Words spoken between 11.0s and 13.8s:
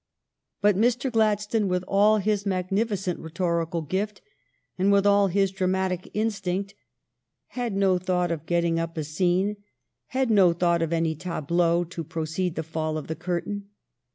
tableau to precede the fall of the curtain.